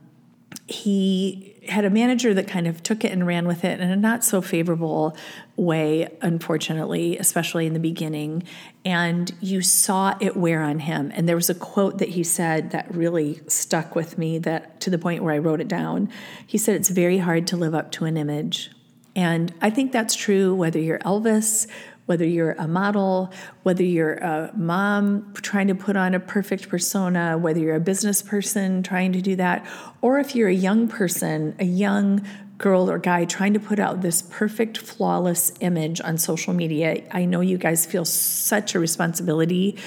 he 0.67 1.54
had 1.69 1.85
a 1.85 1.89
manager 1.89 2.33
that 2.33 2.47
kind 2.47 2.67
of 2.67 2.83
took 2.83 3.03
it 3.03 3.11
and 3.11 3.25
ran 3.25 3.47
with 3.47 3.63
it 3.63 3.79
in 3.79 3.89
a 3.89 3.95
not 3.95 4.23
so 4.23 4.41
favorable 4.41 5.15
way, 5.55 6.07
unfortunately, 6.21 7.17
especially 7.17 7.65
in 7.65 7.73
the 7.73 7.79
beginning. 7.79 8.43
And 8.83 9.33
you 9.41 9.61
saw 9.61 10.15
it 10.19 10.35
wear 10.35 10.61
on 10.61 10.79
him. 10.79 11.11
And 11.15 11.27
there 11.27 11.35
was 11.35 11.49
a 11.49 11.55
quote 11.55 11.97
that 11.99 12.09
he 12.09 12.23
said 12.23 12.71
that 12.71 12.93
really 12.93 13.41
stuck 13.47 13.95
with 13.95 14.17
me 14.17 14.37
that 14.39 14.79
to 14.81 14.89
the 14.89 14.97
point 14.97 15.23
where 15.23 15.33
I 15.33 15.39
wrote 15.39 15.61
it 15.61 15.67
down. 15.67 16.09
He 16.45 16.57
said, 16.57 16.75
It's 16.75 16.89
very 16.89 17.17
hard 17.17 17.47
to 17.47 17.57
live 17.57 17.75
up 17.75 17.91
to 17.93 18.05
an 18.05 18.17
image. 18.17 18.71
And 19.15 19.53
I 19.61 19.69
think 19.69 19.91
that's 19.91 20.13
true 20.13 20.53
whether 20.53 20.79
you're 20.79 20.99
Elvis 20.99 21.67
whether 22.05 22.25
you're 22.25 22.51
a 22.53 22.67
model, 22.67 23.31
whether 23.63 23.83
you're 23.83 24.15
a 24.15 24.51
mom 24.55 25.33
trying 25.41 25.67
to 25.67 25.75
put 25.75 25.95
on 25.95 26.13
a 26.13 26.19
perfect 26.19 26.69
persona, 26.69 27.37
whether 27.37 27.59
you're 27.59 27.75
a 27.75 27.79
business 27.79 28.21
person 28.21 28.83
trying 28.83 29.11
to 29.11 29.21
do 29.21 29.35
that, 29.35 29.65
or 30.01 30.19
if 30.19 30.35
you're 30.35 30.49
a 30.49 30.53
young 30.53 30.87
person, 30.87 31.55
a 31.59 31.65
young 31.65 32.25
girl 32.57 32.89
or 32.89 32.97
guy 32.97 33.25
trying 33.25 33.53
to 33.53 33.59
put 33.59 33.79
out 33.79 34.01
this 34.01 34.21
perfect, 34.21 34.77
flawless 34.77 35.51
image 35.59 35.99
on 36.01 36.17
social 36.17 36.53
media. 36.53 37.03
I 37.11 37.25
know 37.25 37.41
you 37.41 37.57
guys 37.57 37.85
feel 37.85 38.05
such 38.05 38.75
a 38.75 38.79
responsibility 38.79 39.77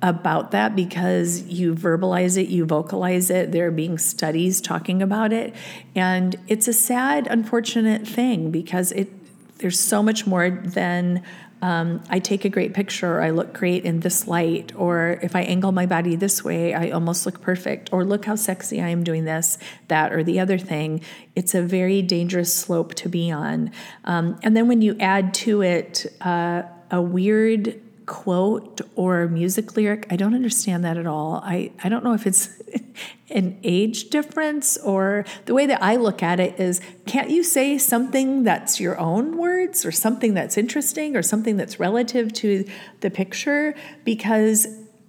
about 0.00 0.50
that 0.50 0.76
because 0.76 1.42
you 1.42 1.74
verbalize 1.74 2.36
it, 2.40 2.48
you 2.48 2.64
vocalize 2.66 3.30
it. 3.30 3.52
There 3.52 3.66
are 3.66 3.70
being 3.70 3.98
studies 3.98 4.60
talking 4.60 5.02
about 5.02 5.32
it. 5.32 5.54
And 5.94 6.36
it's 6.46 6.68
a 6.68 6.72
sad, 6.72 7.26
unfortunate 7.26 8.06
thing 8.06 8.50
because 8.50 8.92
it 8.92 9.10
there's 9.58 9.78
so 9.78 10.02
much 10.02 10.26
more 10.26 10.50
than 10.50 11.22
um, 11.64 12.02
I 12.10 12.18
take 12.18 12.44
a 12.44 12.50
great 12.50 12.74
picture, 12.74 13.22
I 13.22 13.30
look 13.30 13.54
great 13.54 13.86
in 13.86 14.00
this 14.00 14.28
light, 14.28 14.74
or 14.76 15.18
if 15.22 15.34
I 15.34 15.40
angle 15.44 15.72
my 15.72 15.86
body 15.86 16.14
this 16.14 16.44
way, 16.44 16.74
I 16.74 16.90
almost 16.90 17.24
look 17.24 17.40
perfect, 17.40 17.90
or 17.90 18.04
look 18.04 18.26
how 18.26 18.34
sexy 18.34 18.82
I 18.82 18.90
am 18.90 19.02
doing 19.02 19.24
this, 19.24 19.56
that, 19.88 20.12
or 20.12 20.22
the 20.22 20.40
other 20.40 20.58
thing. 20.58 21.00
It's 21.34 21.54
a 21.54 21.62
very 21.62 22.02
dangerous 22.02 22.54
slope 22.54 22.92
to 22.96 23.08
be 23.08 23.30
on. 23.30 23.70
Um, 24.04 24.38
and 24.42 24.54
then 24.54 24.68
when 24.68 24.82
you 24.82 24.94
add 25.00 25.32
to 25.34 25.62
it 25.62 26.04
uh, 26.20 26.64
a 26.90 27.00
weird 27.00 27.80
quote 28.06 28.80
or 28.96 29.28
music 29.28 29.76
lyric. 29.76 30.06
I 30.10 30.16
don't 30.16 30.34
understand 30.34 30.84
that 30.84 30.96
at 30.96 31.06
all. 31.06 31.40
I, 31.44 31.72
I 31.82 31.88
don't 31.88 32.04
know 32.04 32.12
if 32.12 32.26
it's 32.26 32.50
an 33.30 33.58
age 33.62 34.10
difference 34.10 34.76
or 34.78 35.24
the 35.46 35.54
way 35.54 35.66
that 35.66 35.82
I 35.82 35.96
look 35.96 36.22
at 36.22 36.38
it 36.40 36.60
is 36.60 36.80
can't 37.06 37.30
you 37.30 37.42
say 37.42 37.78
something 37.78 38.44
that's 38.44 38.78
your 38.78 38.98
own 38.98 39.38
words 39.38 39.86
or 39.86 39.92
something 39.92 40.34
that's 40.34 40.58
interesting 40.58 41.16
or 41.16 41.22
something 41.22 41.56
that's 41.56 41.80
relative 41.80 42.32
to 42.34 42.64
the 43.00 43.10
picture? 43.10 43.74
Because 44.04 44.66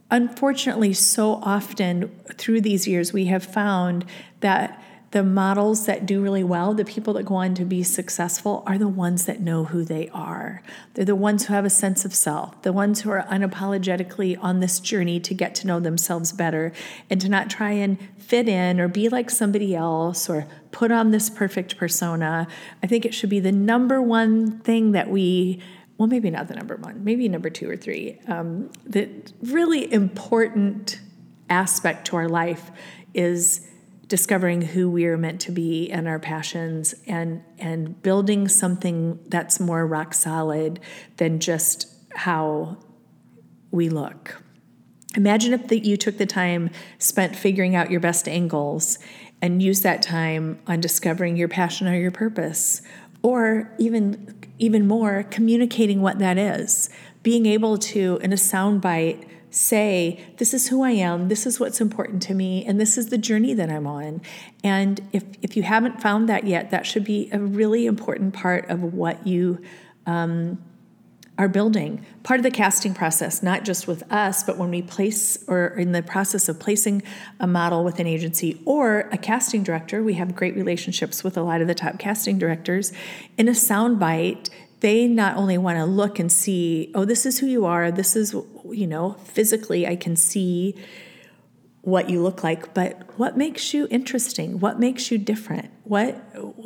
unfortunately, 0.10 0.94
so 0.94 1.36
often 1.44 2.10
through 2.36 2.62
these 2.62 2.88
years, 2.88 3.12
we 3.12 3.26
have 3.26 3.44
found 3.44 4.06
that 4.40 4.82
the 5.12 5.24
models 5.24 5.86
that 5.86 6.06
do 6.06 6.22
really 6.22 6.44
well, 6.44 6.74
the 6.74 6.84
people 6.84 7.14
that 7.14 7.24
go 7.24 7.36
on 7.36 7.56
to 7.56 7.66
be 7.66 7.84
successful, 7.84 8.64
are 8.66 8.78
the 8.78 8.88
ones 8.88 9.26
that 9.26 9.40
know 9.40 9.66
who 9.66 9.86
they 9.86 10.10
are. 10.10 10.62
They're 10.94 11.06
the 11.06 11.16
ones 11.16 11.46
who 11.46 11.54
have 11.54 11.66
a 11.66 11.70
sense 11.70 12.06
of 12.06 12.14
self, 12.14 12.62
the 12.64 12.74
ones 12.74 13.02
who 13.02 13.12
are 13.12 13.24
unapologetically 13.24 14.38
on 14.42 14.60
this 14.60 14.80
journey 14.80 15.20
to 15.22 15.34
get 15.34 15.56
to 15.56 15.68
know 15.68 15.80
themselves 15.80 16.32
better 16.32 16.74
and 17.10 17.22
to 17.22 17.30
not 17.30 17.50
try 17.50 17.72
and 17.72 17.98
fit 18.18 18.50
in 18.50 18.80
or 18.80 18.88
be 18.88 19.08
like 19.10 19.30
somebody 19.30 19.76
else 19.76 20.30
or 20.30 20.48
put 20.72 20.92
on 20.92 21.12
this 21.12 21.30
perfect 21.30 21.78
persona. 21.78 22.48
I 22.84 22.88
think 22.88 23.06
it 23.06 23.14
should 23.14 23.30
be 23.30 23.40
the 23.40 23.52
number 23.52 24.02
one 24.02 24.60
thing 24.60 24.92
that 24.92 25.10
we 25.10 25.62
well, 25.98 26.08
maybe 26.08 26.30
not 26.30 26.50
the 26.50 26.56
number 26.56 26.76
one, 26.76 27.06
maybe 27.06 27.30
number 27.30 27.50
two 27.50 27.70
or 27.70 27.78
three. 27.78 28.20
Um, 28.28 28.70
the 28.86 29.10
really 29.42 29.92
important 29.94 31.00
aspect 31.50 32.08
to 32.08 32.18
our 32.18 32.28
life 32.28 32.70
is 33.14 33.66
discovering 34.08 34.62
who 34.62 34.90
we 34.90 35.06
are 35.06 35.18
meant 35.18 35.42
to 35.42 35.52
be 35.52 35.90
and 35.92 36.08
our 36.08 36.20
passions 36.20 36.94
and 37.08 37.44
and 37.58 38.02
building 38.02 38.48
something 38.48 39.20
that's 39.28 39.60
more 39.60 39.86
rock 39.86 40.14
solid 40.14 40.80
than 41.18 41.40
just 41.40 41.88
how 42.14 42.78
we 43.72 43.90
look. 43.90 44.42
Imagine 45.16 45.54
if 45.54 45.68
the, 45.70 45.80
you 45.80 45.98
took 45.98 46.18
the 46.18 46.26
time 46.26 46.70
spent 47.00 47.36
figuring 47.36 47.76
out 47.76 47.90
your 47.90 48.00
best 48.00 48.28
angles 48.28 49.00
and 49.42 49.62
use 49.62 49.82
that 49.82 50.02
time 50.02 50.60
on 50.68 50.80
discovering 50.82 51.38
your 51.38 51.48
passion 51.48 51.88
or 51.88 51.96
your 51.96 52.12
purpose 52.12 52.82
or 53.22 53.72
even 53.78 54.36
even 54.60 54.88
more 54.88 55.24
communicating 55.24 56.02
what 56.02 56.20
that 56.20 56.38
is 56.38 56.90
being 57.24 57.46
able 57.46 57.78
to 57.78 58.20
in 58.22 58.32
a 58.32 58.36
soundbite 58.36 59.28
say, 59.56 60.24
This 60.38 60.54
is 60.54 60.68
who 60.68 60.84
I 60.84 60.92
am, 60.92 61.30
this 61.30 61.46
is 61.46 61.60
what's 61.60 61.82
important 61.82 62.22
to 62.24 62.34
me, 62.34 62.66
and 62.66 62.80
this 62.80 62.98
is 62.98 63.10
the 63.10 63.18
journey 63.18 63.54
that 63.54 63.70
I'm 63.70 63.88
on. 63.88 64.22
And 64.64 65.02
if, 65.14 65.24
if 65.42 65.56
you 65.56 65.64
haven't 65.64 66.02
found 66.02 66.28
that 66.30 66.46
yet, 66.46 66.72
that 66.72 66.86
should 66.86 67.04
be 67.04 67.30
a 67.32 67.40
really 67.40 67.86
important 67.86 68.34
part 68.34 68.70
of 68.70 68.82
what 68.82 69.26
you 69.26 69.62
um, 70.06 70.64
are 71.38 71.48
building. 71.50 72.06
Part 72.24 72.40
of 72.40 72.44
the 72.44 72.52
casting 72.52 72.94
process, 72.94 73.44
not 73.44 73.66
just 73.66 73.88
with 73.88 74.10
us, 74.12 74.44
but 74.44 74.58
when 74.58 74.70
we 74.70 74.82
place 74.82 75.44
or 75.48 75.68
in 75.68 75.92
the 75.92 76.02
process 76.02 76.48
of 76.48 76.60
placing 76.60 77.04
a 77.40 77.48
model 77.48 77.84
with 77.84 78.00
an 78.00 78.08
agency 78.08 78.62
or 78.66 79.02
a 79.12 79.18
casting 79.18 79.62
director, 79.64 80.02
we 80.02 80.14
have 80.14 80.36
great 80.36 80.56
relationships 80.56 81.24
with 81.24 81.38
a 81.38 81.42
lot 81.42 81.62
of 81.62 81.68
the 81.68 81.76
top 81.76 82.00
casting 82.00 82.38
directors. 82.38 82.94
In 83.38 83.50
a 83.50 83.52
soundbite, 83.52 84.50
they 84.86 85.08
not 85.08 85.36
only 85.36 85.58
want 85.58 85.80
to 85.80 85.84
look 85.84 86.20
and 86.20 86.32
see, 86.32 86.92
oh, 86.94 87.06
this 87.06 87.26
is 87.26 87.40
who 87.40 87.48
you 87.48 87.66
are, 87.66 87.90
this 87.90 88.16
is, 88.16 88.36
you 88.72 88.86
know, 88.86 89.14
physically 89.24 89.88
I 89.88 89.96
can 89.96 90.16
see 90.16 90.76
what 91.82 92.08
you 92.08 92.22
look 92.22 92.44
like, 92.44 92.76
but 92.76 93.18
what 93.18 93.36
makes 93.36 93.74
you 93.74 93.88
interesting? 93.90 94.60
What 94.60 94.80
makes 94.80 95.10
you 95.10 95.18
different? 95.18 95.72
What 95.86 96.12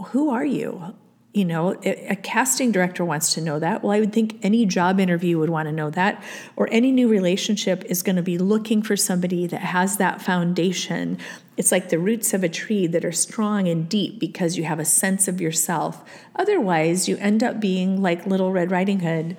who 0.07 0.29
are 0.29 0.43
you? 0.43 0.95
You 1.31 1.45
know, 1.45 1.79
a, 1.83 2.15
casting 2.15 2.71
director 2.71 3.05
wants 3.05 3.35
to 3.35 3.41
know 3.41 3.59
that. 3.59 3.83
Well, 3.83 3.91
I 3.91 3.99
would 3.99 4.11
think 4.11 4.39
any 4.41 4.65
job 4.65 4.99
interview 4.99 5.37
would 5.37 5.51
want 5.51 5.67
to 5.67 5.71
know 5.71 5.91
that, 5.91 6.23
or 6.55 6.67
any 6.71 6.91
new 6.91 7.07
relationship 7.07 7.85
is 7.85 8.01
going 8.01 8.15
to 8.15 8.23
be 8.23 8.39
looking 8.39 8.81
for 8.81 8.97
somebody 8.97 9.45
that 9.45 9.61
has 9.61 9.97
that 9.97 10.23
foundation. 10.23 11.19
It's 11.55 11.71
like 11.71 11.89
the 11.89 11.99
roots 11.99 12.33
of 12.33 12.43
a 12.43 12.49
tree 12.49 12.87
that 12.87 13.05
are 13.05 13.11
strong 13.11 13.67
and 13.67 13.87
deep 13.87 14.19
because 14.19 14.57
you 14.57 14.63
have 14.63 14.79
a 14.79 14.85
sense 14.85 15.27
of 15.27 15.39
yourself. 15.39 16.03
Otherwise, 16.35 17.07
you 17.07 17.17
end 17.17 17.43
up 17.43 17.59
being 17.59 18.01
like 18.01 18.25
Little 18.25 18.51
Red 18.51 18.71
Riding 18.71 19.01
Hood. 19.01 19.37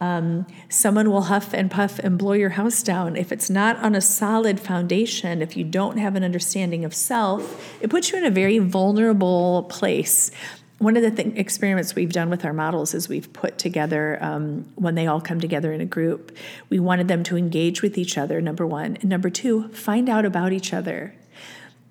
Um, 0.00 0.46
someone 0.68 1.10
will 1.10 1.22
huff 1.22 1.52
and 1.52 1.70
puff 1.70 1.98
and 1.98 2.18
blow 2.18 2.32
your 2.32 2.50
house 2.50 2.82
down. 2.82 3.16
If 3.16 3.32
it's 3.32 3.50
not 3.50 3.76
on 3.78 3.94
a 3.94 4.00
solid 4.00 4.60
foundation, 4.60 5.42
if 5.42 5.56
you 5.56 5.64
don't 5.64 5.98
have 5.98 6.14
an 6.14 6.22
understanding 6.24 6.84
of 6.84 6.94
self, 6.94 7.80
it 7.82 7.90
puts 7.90 8.12
you 8.12 8.18
in 8.18 8.24
a 8.24 8.30
very 8.30 8.58
vulnerable 8.58 9.64
place 9.64 10.30
one 10.78 10.96
of 10.96 11.02
the 11.02 11.10
th- 11.10 11.36
experiments 11.36 11.94
we've 11.94 12.12
done 12.12 12.30
with 12.30 12.44
our 12.44 12.52
models 12.52 12.94
is 12.94 13.08
we've 13.08 13.32
put 13.32 13.58
together 13.58 14.18
um, 14.22 14.64
when 14.76 14.94
they 14.94 15.06
all 15.06 15.20
come 15.20 15.40
together 15.40 15.72
in 15.72 15.80
a 15.80 15.86
group 15.86 16.36
we 16.68 16.78
wanted 16.78 17.08
them 17.08 17.22
to 17.24 17.36
engage 17.36 17.82
with 17.82 17.98
each 17.98 18.16
other 18.16 18.40
number 18.40 18.66
one. 18.66 18.96
And 18.96 19.06
number 19.06 19.30
two 19.30 19.68
find 19.68 20.08
out 20.08 20.24
about 20.24 20.52
each 20.52 20.72
other. 20.72 21.14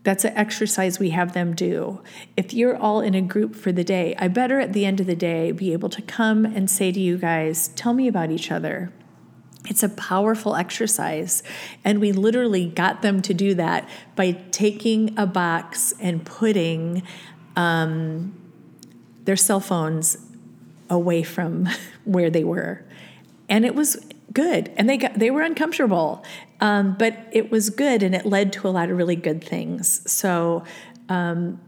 That's 0.04 0.24
an 0.24 0.38
exercise 0.38 1.00
we 1.00 1.10
have 1.10 1.34
them 1.34 1.54
do. 1.54 2.02
If 2.38 2.54
you're 2.54 2.78
all 2.78 3.02
in 3.02 3.14
a 3.14 3.22
group 3.22 3.56
for 3.56 3.74
the 3.74 3.84
day 3.84 4.16
i 4.18 4.28
better 4.28 4.60
at 4.60 4.74
the 4.74 4.86
end 4.86 5.00
of 5.00 5.06
the 5.06 5.16
day 5.16 5.52
be 5.52 5.74
able 5.74 5.90
to 5.90 6.02
come 6.02 6.46
and 6.46 6.70
say 6.70 6.92
to 6.92 7.00
you 7.00 7.18
guys 7.18 7.70
tell 7.70 7.94
me 7.94 8.08
about 8.08 8.32
each 8.32 8.52
other. 8.52 8.92
It's 9.70 9.84
a 9.84 9.90
powerful 9.90 10.56
exercise. 10.56 11.44
And 11.84 12.00
we 12.00 12.14
literally 12.14 12.68
got 12.68 13.02
them 13.02 13.22
to 13.24 13.34
do 13.34 13.54
that 13.56 13.90
by 14.16 14.32
taking 14.52 15.18
a 15.20 15.26
box 15.26 15.94
and 16.00 16.26
putting 16.26 17.04
um, 17.58 18.34
their 19.28 19.36
cell 19.36 19.60
phones 19.60 20.18
away 20.90 21.22
from 21.22 21.68
where 22.06 22.30
they 22.30 22.46
were. 22.46 22.82
And 23.50 23.66
it 23.66 23.76
was 23.76 23.98
good. 24.34 24.72
And 24.78 24.90
they 24.90 24.98
got 24.98 25.16
they 25.16 25.30
were 25.30 25.42
uncomfortable. 25.42 26.24
Um, 26.62 26.96
but 26.98 27.18
it 27.32 27.52
was 27.52 27.70
good 27.70 28.02
and 28.02 28.16
it 28.16 28.26
led 28.26 28.52
to 28.54 28.68
a 28.68 28.72
lot 28.72 28.90
of 28.90 28.98
really 28.98 29.18
good 29.18 29.44
things. 29.44 30.10
So 30.10 30.64
um, 31.10 31.60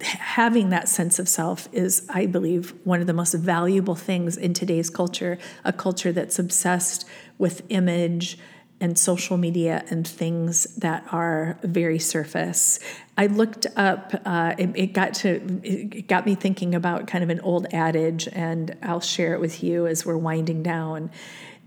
having 0.00 0.70
that 0.70 0.88
sense 0.88 1.18
of 1.18 1.28
self 1.28 1.68
is, 1.72 2.06
I 2.08 2.26
believe, 2.26 2.74
one 2.84 3.00
of 3.00 3.06
the 3.06 3.12
most 3.12 3.34
valuable 3.34 3.94
things 3.94 4.36
in 4.36 4.54
today's 4.54 4.90
culture, 4.90 5.38
a 5.62 5.72
culture 5.72 6.10
that's 6.10 6.38
obsessed 6.38 7.06
with 7.38 7.62
image 7.68 8.38
and 8.84 8.98
social 8.98 9.38
media 9.38 9.82
and 9.88 10.06
things 10.06 10.64
that 10.76 11.02
are 11.10 11.58
very 11.62 11.98
surface. 11.98 12.78
I 13.16 13.28
looked 13.28 13.66
up. 13.76 14.12
Uh, 14.26 14.54
it, 14.58 14.70
it, 14.74 14.86
got 14.92 15.14
to 15.14 15.40
it 15.62 16.06
got 16.06 16.26
me 16.26 16.34
thinking 16.34 16.74
about 16.74 17.06
kind 17.06 17.24
of 17.24 17.30
an 17.30 17.40
old 17.40 17.66
adage, 17.72 18.28
and 18.30 18.76
I'll 18.82 19.00
share 19.00 19.32
it 19.32 19.40
with 19.40 19.64
you 19.64 19.86
as 19.86 20.04
we're 20.04 20.18
winding 20.18 20.62
down. 20.62 21.10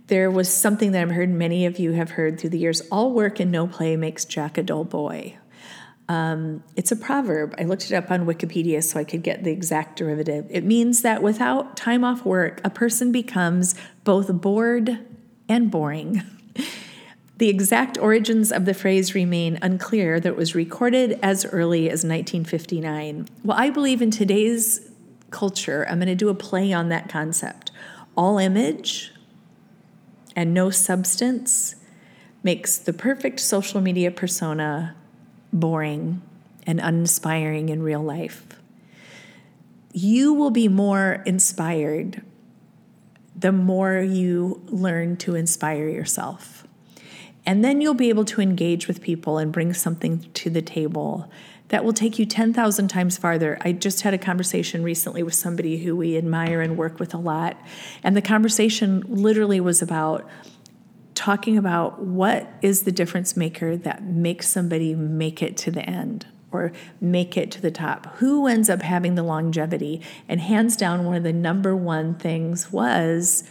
There 0.05 0.29
was 0.29 0.47
something 0.47 0.91
that 0.91 1.01
I've 1.01 1.09
heard 1.09 1.31
many 1.31 1.65
of 1.65 1.79
you 1.79 1.93
have 1.93 2.12
heard 2.12 2.39
through 2.39 2.51
the 2.51 2.59
years: 2.59 2.81
"All 2.91 3.12
work 3.12 3.39
and 3.39 3.51
no 3.51 3.65
play 3.65 3.97
makes 3.97 4.24
Jack 4.24 4.59
a 4.59 4.63
dull 4.63 4.83
boy." 4.83 5.38
Um, 6.07 6.63
it's 6.75 6.91
a 6.91 6.95
proverb. 6.95 7.55
I 7.57 7.63
looked 7.63 7.86
it 7.86 7.93
up 7.93 8.12
on 8.12 8.27
Wikipedia 8.27 8.83
so 8.83 9.00
I 9.00 9.03
could 9.03 9.24
get 9.24 9.43
the 9.43 9.51
exact 9.51 9.97
derivative. 9.97 10.45
It 10.51 10.63
means 10.63 11.01
that 11.01 11.24
without 11.24 11.75
time 11.75 12.03
off 12.03 12.24
work, 12.24 12.62
a 12.63 12.69
person 12.69 13.12
becomes 13.12 13.74
both 14.03 14.31
bored 14.39 15.00
and 15.50 15.71
boring. 15.71 16.21
The 17.38 17.50
exact 17.50 18.00
origins 18.00 18.51
of 18.51 18.65
the 18.65 18.74
phrase 18.74 19.13
remain 19.13 19.60
unclear, 19.62 20.20
that 20.20 20.29
it 20.29 20.36
was 20.36 20.56
recorded 20.56 21.20
as 21.22 21.46
early 21.46 21.88
as 21.88 22.03
1959. 22.03 23.27
Well, 23.44 23.58
I 23.58 23.70
believe 23.70 24.01
in 24.01 24.10
today's 24.10 24.89
culture, 25.29 25.86
I'm 25.88 26.00
going 26.00 26.08
to 26.08 26.15
do 26.15 26.29
a 26.29 26.36
play 26.36 26.74
on 26.74 26.89
that 26.89 27.10
concept. 27.10 27.72
All 28.15 28.39
image 28.39 29.12
and 30.36 30.53
no 30.53 30.70
substance 30.70 31.75
makes 32.41 32.77
the 32.77 32.94
perfect 32.94 33.39
social 33.39 33.82
media 33.82 34.10
persona 34.10 34.96
boring 35.53 36.22
and 36.65 36.79
uninspiring 36.79 37.70
in 37.70 37.84
real 37.84 38.01
life. 38.01 38.46
You 39.94 40.34
will 40.34 40.51
be 40.51 40.67
more 40.67 41.24
inspired 41.25 42.22
the 43.36 43.51
more 43.51 44.00
you 44.00 44.62
learn 44.65 45.17
to 45.17 45.36
inspire 45.36 45.88
yourself. 45.88 46.66
And 47.47 47.63
then 47.63 47.81
you'll 47.81 47.93
be 47.93 48.09
able 48.09 48.25
to 48.25 48.41
engage 48.41 48.87
with 48.87 49.01
people 49.01 49.37
and 49.37 49.53
bring 49.53 49.73
something 49.73 50.29
to 50.33 50.49
the 50.49 50.61
table 50.61 51.31
that 51.69 51.83
will 51.83 51.93
take 51.93 52.19
you 52.19 52.25
10,000 52.25 52.87
times 52.87 53.17
farther. 53.17 53.57
I 53.61 53.71
just 53.71 54.01
had 54.01 54.13
a 54.13 54.17
conversation 54.17 54.83
recently 54.83 55.23
with 55.23 55.33
somebody 55.33 55.77
who 55.77 55.95
we 55.95 56.17
admire 56.17 56.61
and 56.61 56.77
work 56.77 56.99
with 56.99 57.13
a 57.13 57.17
lot. 57.17 57.57
And 58.03 58.15
the 58.15 58.21
conversation 58.21 59.03
literally 59.07 59.59
was 59.59 59.81
about 59.81 60.29
talking 61.15 61.57
about 61.57 62.01
what 62.01 62.51
is 62.61 62.83
the 62.83 62.91
difference 62.91 63.35
maker 63.35 63.75
that 63.77 64.03
makes 64.03 64.47
somebody 64.49 64.93
make 64.93 65.41
it 65.41 65.57
to 65.57 65.71
the 65.71 65.81
end 65.81 66.27
or 66.51 66.71
make 67.01 67.37
it 67.37 67.49
to 67.51 67.61
the 67.61 67.71
top. 67.71 68.15
Who 68.17 68.47
ends 68.47 68.69
up 68.69 68.81
having 68.81 69.15
the 69.15 69.23
longevity? 69.23 70.01
And 70.27 70.39
hands 70.41 70.75
down, 70.75 71.05
one 71.05 71.15
of 71.15 71.23
the 71.23 71.33
number 71.33 71.75
one 71.75 72.15
things 72.15 72.71
was 72.71 73.49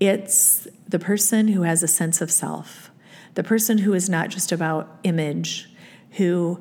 it's 0.00 0.66
the 0.88 0.98
person 0.98 1.48
who 1.48 1.62
has 1.62 1.82
a 1.82 1.88
sense 1.88 2.20
of 2.20 2.30
self, 2.30 2.90
the 3.34 3.44
person 3.44 3.78
who 3.78 3.94
is 3.94 4.08
not 4.08 4.28
just 4.28 4.52
about 4.52 4.98
image, 5.04 5.68
who 6.12 6.60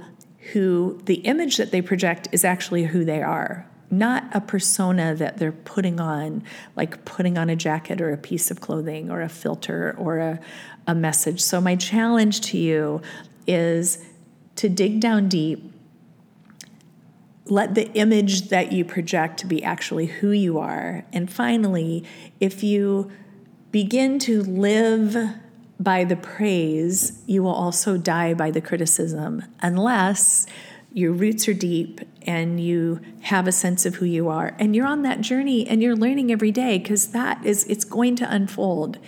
who 0.52 1.00
the 1.06 1.16
image 1.16 1.56
that 1.56 1.72
they 1.72 1.82
project 1.82 2.28
is 2.34 2.44
actually 2.44 2.84
who 2.84 3.06
they 3.06 3.22
are 3.22 3.66
not 3.94 4.28
a 4.34 4.42
persona 4.42 5.14
that 5.16 5.38
they're 5.38 5.52
putting 5.52 6.00
on, 6.00 6.44
like 6.76 7.06
putting 7.06 7.38
on 7.38 7.50
a 7.50 7.56
jacket 7.56 8.02
or 8.02 8.12
a 8.12 8.18
piece 8.18 8.50
of 8.52 8.60
clothing 8.60 9.10
or 9.10 9.22
a 9.22 9.30
filter 9.30 9.96
or 9.98 10.18
a, 10.18 10.40
a 10.88 10.96
message. 10.96 11.40
So, 11.42 11.62
my 11.62 11.76
challenge 11.76 12.42
to 12.42 12.58
you 12.58 13.02
is 13.48 14.04
to 14.56 14.68
dig 14.68 15.00
down 15.00 15.30
deep. 15.30 15.72
Let 17.46 17.76
the 17.76 17.92
image 17.94 18.50
that 18.50 18.72
you 18.72 18.84
project 18.84 19.48
be 19.48 19.64
actually 19.64 20.08
who 20.08 20.32
you 20.32 20.58
are. 20.60 21.06
And 21.14 21.32
finally, 21.32 22.04
if 22.40 22.64
you 22.64 23.12
begin 23.72 24.18
to 24.20 24.42
live 24.44 25.16
by 25.80 26.04
the 26.04 26.16
praise, 26.16 27.22
you 27.26 27.44
will 27.44 27.54
also 27.54 27.98
die 27.98 28.34
by 28.34 28.52
the 28.52 28.62
criticism, 28.62 29.44
unless 29.62 30.46
your 30.94 31.12
roots 31.12 31.48
are 31.48 31.54
deep 31.54 32.02
and 32.22 32.60
you 32.60 33.00
have 33.22 33.48
a 33.48 33.52
sense 33.52 33.86
of 33.86 33.96
who 33.96 34.06
you 34.06 34.30
are. 34.30 34.56
And 34.60 34.76
you're 34.76 34.86
on 34.86 35.02
that 35.02 35.22
journey 35.22 35.68
and 35.68 35.82
you're 35.82 35.96
learning 35.96 36.32
every 36.32 36.52
day 36.52 36.78
because 36.78 37.08
that 37.08 37.44
is 37.44 37.64
it's 37.66 37.84
going 37.84 38.16
to 38.18 38.32
unfold 38.32 39.00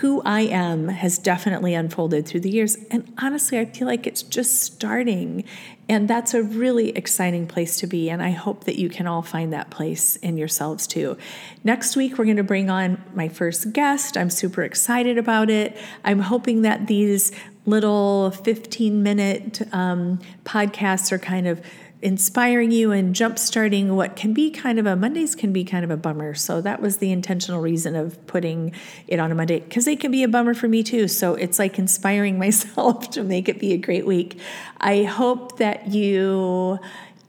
who 0.00 0.22
I 0.24 0.42
am 0.42 0.88
has 0.88 1.18
definitely 1.18 1.74
unfolded 1.74 2.26
through 2.26 2.40
the 2.40 2.48
years. 2.48 2.74
And 2.90 3.12
honestly, 3.18 3.58
I 3.58 3.66
feel 3.66 3.86
like 3.86 4.06
it's 4.06 4.22
just 4.22 4.62
starting. 4.62 5.44
And 5.90 6.08
that's 6.08 6.32
a 6.32 6.42
really 6.42 6.96
exciting 6.96 7.46
place 7.46 7.76
to 7.80 7.86
be. 7.86 8.08
And 8.08 8.22
I 8.22 8.30
hope 8.30 8.64
that 8.64 8.78
you 8.78 8.88
can 8.88 9.06
all 9.06 9.20
find 9.20 9.52
that 9.52 9.68
place 9.68 10.16
in 10.16 10.38
yourselves 10.38 10.86
too. 10.86 11.18
Next 11.64 11.96
week, 11.96 12.16
we're 12.16 12.24
going 12.24 12.38
to 12.38 12.42
bring 12.42 12.70
on 12.70 13.02
my 13.12 13.28
first 13.28 13.74
guest. 13.74 14.16
I'm 14.16 14.30
super 14.30 14.62
excited 14.62 15.18
about 15.18 15.50
it. 15.50 15.76
I'm 16.02 16.20
hoping 16.20 16.62
that 16.62 16.86
these 16.86 17.30
little 17.66 18.30
15 18.30 19.02
minute 19.02 19.60
um, 19.74 20.18
podcasts 20.44 21.12
are 21.12 21.18
kind 21.18 21.46
of 21.46 21.60
inspiring 22.02 22.70
you 22.70 22.92
and 22.92 23.14
jump-starting 23.14 23.94
what 23.94 24.16
can 24.16 24.32
be 24.32 24.50
kind 24.50 24.78
of 24.78 24.86
a 24.86 24.96
Mondays 24.96 25.34
can 25.34 25.52
be 25.52 25.64
kind 25.64 25.84
of 25.84 25.90
a 25.90 25.96
bummer. 25.96 26.34
So 26.34 26.60
that 26.62 26.80
was 26.80 26.96
the 26.96 27.12
intentional 27.12 27.60
reason 27.60 27.94
of 27.94 28.26
putting 28.26 28.72
it 29.06 29.20
on 29.20 29.30
a 29.30 29.34
Monday 29.34 29.60
because 29.60 29.84
they 29.84 29.96
can 29.96 30.10
be 30.10 30.22
a 30.22 30.28
bummer 30.28 30.54
for 30.54 30.66
me 30.66 30.82
too. 30.82 31.08
So 31.08 31.34
it's 31.34 31.58
like 31.58 31.78
inspiring 31.78 32.38
myself 32.38 33.10
to 33.10 33.22
make 33.22 33.48
it 33.48 33.58
be 33.58 33.72
a 33.72 33.78
great 33.78 34.06
week. 34.06 34.40
I 34.78 35.04
hope 35.04 35.58
that 35.58 35.88
you 35.88 36.78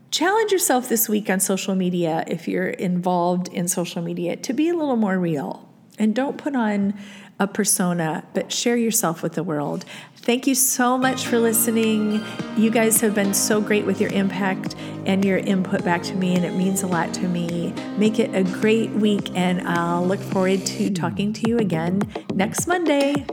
challenge 0.10 0.52
yourself 0.52 0.90
this 0.90 1.10
week 1.10 1.30
on 1.30 1.40
social 1.40 1.76
media 1.76 2.24
if 2.28 2.48
you're 2.48 2.70
involved 2.70 3.48
in 3.50 3.68
social 3.68 4.02
media 4.02 4.36
to 4.36 4.54
be 4.54 4.70
a 4.70 4.74
little 4.74 4.98
more 4.98 5.18
real 5.18 5.68
and 5.98 6.16
don't 6.16 6.38
put 6.38 6.56
on 6.56 6.94
a 7.40 7.48
persona, 7.48 8.24
but 8.34 8.52
share 8.52 8.78
yourself 8.78 9.24
with 9.24 9.34
the 9.34 9.44
world. 9.44 9.84
Thank 10.22 10.46
you 10.46 10.54
so 10.54 11.00
much 11.00 11.26
for 11.26 11.40
listening. 11.40 12.24
You 12.56 12.70
guys 12.70 13.02
have 13.02 13.16
been 13.16 13.34
so 13.34 13.60
great 13.60 13.86
with 13.86 14.00
your 14.00 14.12
impact 14.12 14.76
and 15.08 15.26
your 15.26 15.40
input 15.40 15.84
back 15.84 16.04
to 16.04 16.16
me, 16.16 16.36
and 16.36 16.46
it 16.46 16.54
means 16.54 16.84
a 16.84 16.88
lot 16.88 17.12
to 17.16 17.28
me. 17.28 17.74
Make 17.98 18.20
it 18.20 18.34
a 18.36 18.44
great 18.44 18.92
week, 18.92 19.32
and 19.36 19.68
I'll 19.68 20.06
look 20.06 20.20
forward 20.20 20.64
to 20.64 20.92
talking 20.92 21.34
to 21.34 21.50
you 21.50 21.58
again 21.58 22.04
next 22.36 22.68
Monday. 22.68 23.26